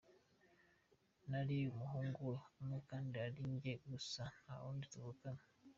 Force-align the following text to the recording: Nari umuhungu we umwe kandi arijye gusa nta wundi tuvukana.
Nari 1.29 1.57
umuhungu 1.73 2.17
we 2.29 2.35
umwe 2.59 2.77
kandi 2.89 3.15
arijye 3.25 3.71
gusa 3.89 4.23
nta 4.41 4.55
wundi 4.61 4.85
tuvukana. 4.93 5.41